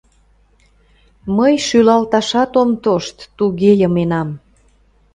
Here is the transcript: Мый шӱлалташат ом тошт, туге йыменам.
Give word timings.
Мый 1.37 1.53
шӱлалташат 1.67 2.51
ом 2.61 2.69
тошт, 2.83 3.17
туге 3.37 3.71
йыменам. 3.81 4.29